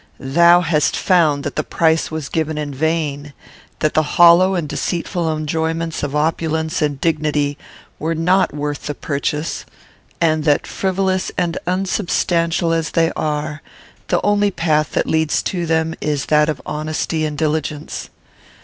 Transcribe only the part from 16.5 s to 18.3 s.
honesty and diligence.